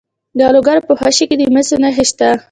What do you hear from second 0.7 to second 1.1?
په